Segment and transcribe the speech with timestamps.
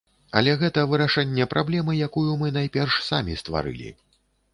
[0.39, 3.93] Але гэта вырашэнне праблемы, якую мы найперш самі стварылі.